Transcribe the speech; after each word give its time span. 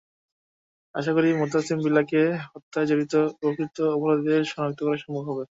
আশা 0.95 1.11
করি 1.15 1.29
মোতাসিম 1.39 1.77
বিল্লাহকে 1.83 2.21
হত্যায় 2.45 2.87
জড়িত 2.89 3.13
প্রকৃত 3.39 3.77
অপরাধীদের 3.95 4.41
শনাক্ত 4.51 4.79
করা 4.83 4.97
সম্ভব 5.03 5.25
হবে। 5.29 5.43